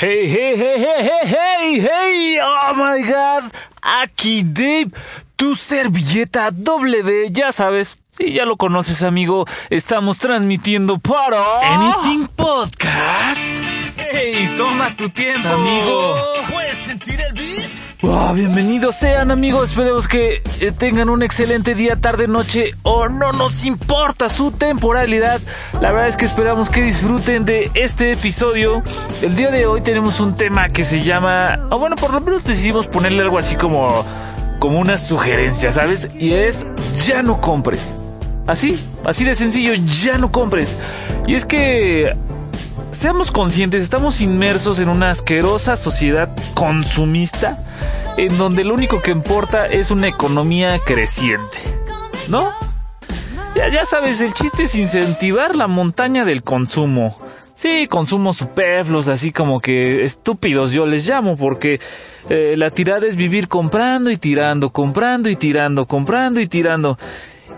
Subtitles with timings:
[0.00, 3.52] Hey, hey, hey, hey, hey, hey, hey, oh my god,
[3.82, 4.90] aquí Dave,
[5.36, 11.44] tu servilleta doble D, ya sabes, sí, ya lo conoces amigo, estamos transmitiendo para
[11.74, 13.40] Anything Podcast.
[13.98, 16.14] Hey, toma tu tiempo, amigo.
[16.50, 17.89] ¿Puedes sentir el beat?
[18.02, 23.32] Oh, bienvenidos sean amigos, esperemos que eh, tengan un excelente día, tarde, noche o no
[23.32, 25.38] nos importa su temporalidad.
[25.82, 28.82] La verdad es que esperamos que disfruten de este episodio.
[29.20, 32.42] El día de hoy tenemos un tema que se llama, o bueno, por lo menos
[32.42, 33.90] decidimos ponerle algo así como,
[34.60, 36.08] como una sugerencia, ¿sabes?
[36.18, 36.66] Y es,
[37.04, 37.92] ya no compres.
[38.46, 40.78] Así, así de sencillo, ya no compres.
[41.26, 42.14] Y es que
[43.00, 47.58] seamos conscientes, estamos inmersos en una asquerosa sociedad consumista
[48.18, 51.56] en donde lo único que importa es una economía creciente.
[52.28, 52.52] ¿No?
[53.56, 57.16] Ya, ya sabes, el chiste es incentivar la montaña del consumo.
[57.54, 61.80] Sí, consumo superfluos, así como que estúpidos yo les llamo, porque
[62.28, 66.98] eh, la tirada es vivir comprando y tirando, comprando y tirando, comprando y tirando.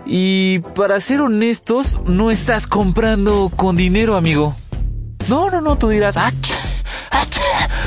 [0.05, 4.55] Y para ser honestos, no estás comprando con dinero, amigo.
[5.29, 6.51] No, no, no, tú dirás, ¡ach!
[7.11, 7.37] ¡ach!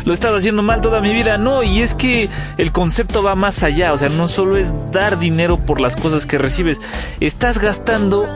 [0.05, 1.39] Lo he estado haciendo mal toda mi vida.
[1.39, 3.93] No, y es que el concepto va más allá.
[3.93, 6.81] O sea, no solo es dar dinero por las cosas que recibes.
[7.21, 8.27] Estás gastando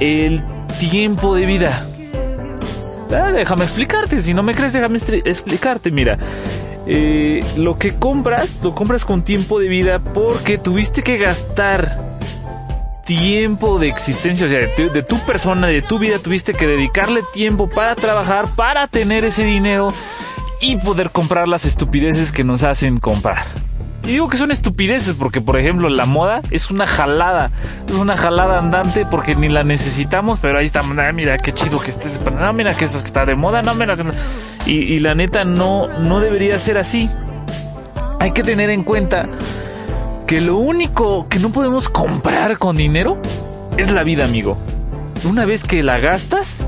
[0.00, 0.42] el
[0.78, 1.86] tiempo de vida.
[3.10, 4.20] Ah, déjame explicarte.
[4.20, 5.90] Si no me crees, déjame explicarte.
[5.90, 6.18] Mira,
[6.86, 11.98] eh, lo que compras, lo compras con tiempo de vida porque tuviste que gastar
[13.04, 17.68] tiempo de existencia, o sea, de, tu persona, de tu vida, tuviste que dedicarle tiempo
[17.68, 19.92] para trabajar, para tener ese dinero
[20.60, 23.44] y poder comprar las estupideces que nos hacen comprar.
[24.04, 27.50] Y digo que son estupideces porque, por ejemplo, la moda es una jalada,
[27.88, 31.80] es una jalada andante porque ni la necesitamos, pero ahí estamos, ah, mira qué chido
[31.80, 33.96] que estés, no, mira que eso que está de moda, no, mira.
[34.66, 37.08] Y, y la neta no, no debería ser así.
[38.20, 39.28] Hay que tener en cuenta
[40.34, 43.22] que lo único que no podemos comprar con dinero
[43.76, 44.58] es la vida, amigo.
[45.22, 46.66] Una vez que la gastas,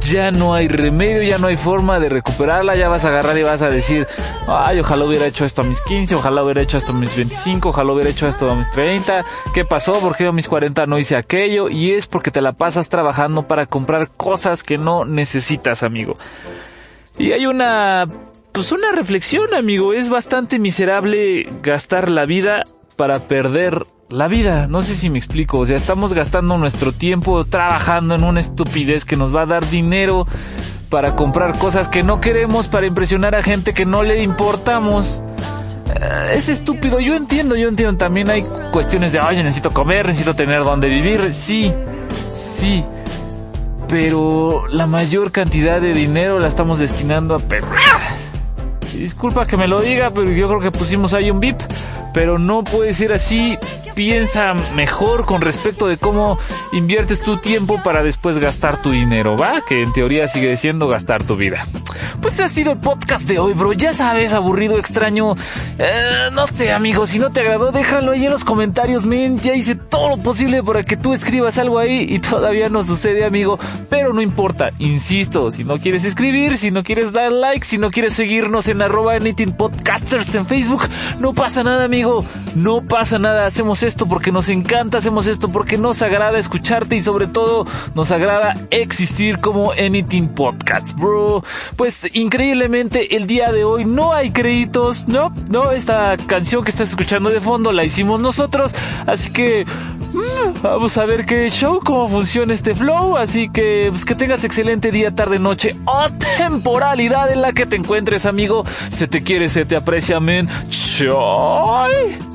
[0.00, 3.42] ya no hay remedio, ya no hay forma de recuperarla, ya vas a agarrar y
[3.42, 4.06] vas a decir,
[4.48, 7.68] ay, ojalá hubiera hecho esto a mis 15, ojalá hubiera hecho esto a mis 25,
[7.68, 10.00] ojalá hubiera hecho esto a mis 30, ¿qué pasó?
[10.00, 11.68] ¿Por qué a mis 40 no hice aquello?
[11.68, 16.16] Y es porque te la pasas trabajando para comprar cosas que no necesitas, amigo.
[17.18, 18.06] Y hay una
[18.54, 19.92] pues una reflexión, amigo.
[19.92, 22.62] Es bastante miserable gastar la vida
[22.96, 24.68] para perder la vida.
[24.68, 25.58] No sé si me explico.
[25.58, 29.68] O sea, estamos gastando nuestro tiempo trabajando en una estupidez que nos va a dar
[29.68, 30.28] dinero
[30.88, 35.20] para comprar cosas que no queremos, para impresionar a gente que no le importamos.
[36.32, 37.96] Es estúpido, yo entiendo, yo entiendo.
[37.96, 41.34] También hay cuestiones de, oye, necesito comer, necesito tener donde vivir.
[41.34, 41.72] Sí,
[42.32, 42.84] sí.
[43.88, 48.23] Pero la mayor cantidad de dinero la estamos destinando a perder.
[48.98, 51.56] Disculpa que me lo diga, pero yo creo que pusimos ahí un VIP.
[52.14, 53.58] Pero no puede ser así.
[53.94, 56.38] Piensa mejor con respecto de cómo
[56.72, 59.60] inviertes tu tiempo para después gastar tu dinero, ¿va?
[59.68, 61.66] Que en teoría sigue siendo gastar tu vida.
[62.22, 63.72] Pues ha sido el podcast de hoy, bro.
[63.72, 65.34] Ya sabes, aburrido, extraño.
[65.78, 69.40] Eh, no sé, amigo, si no te agradó, déjalo ahí en los comentarios, men.
[69.40, 73.24] Ya hice todo lo posible para que tú escribas algo ahí y todavía no sucede,
[73.24, 73.58] amigo.
[73.90, 77.90] Pero no importa, insisto, si no quieres escribir, si no quieres dar like, si no
[77.90, 80.82] quieres seguirnos en arroba anything podcasters en Facebook,
[81.18, 82.03] no pasa nada, amigo.
[82.54, 83.46] No pasa nada.
[83.46, 88.10] Hacemos esto porque nos encanta, hacemos esto porque nos agrada escucharte y sobre todo nos
[88.10, 91.42] agrada existir como Anything Podcast, bro.
[91.76, 96.90] Pues increíblemente el día de hoy no hay créditos, no, no, esta canción que estás
[96.90, 98.74] escuchando de fondo la hicimos nosotros,
[99.06, 99.64] así que
[100.70, 104.90] vamos a ver qué show, cómo funciona este flow, así que pues, que tengas excelente
[104.90, 106.06] día, tarde, noche o
[106.38, 108.64] temporalidad en la que te encuentres, amigo.
[108.90, 110.48] Se te quiere, se te aprecia, men.
[110.68, 112.33] Chai.